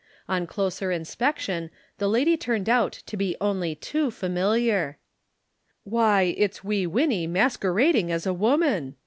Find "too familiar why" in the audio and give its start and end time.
3.75-6.23